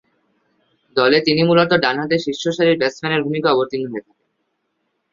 [0.95, 4.25] দলে তিনি মূলতঃ ডানহাতে শীর্ষসারির ব্যাটসম্যানের ভূমিকায় অবতীর্ণ হয়ে থাকেন।